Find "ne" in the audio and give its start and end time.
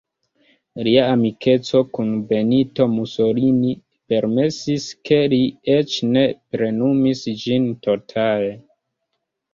6.17-6.25